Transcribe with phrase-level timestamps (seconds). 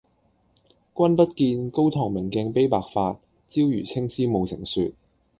[0.95, 3.19] 君不見，高堂明鏡悲白發，
[3.49, 4.93] 朝如青絲暮成雪。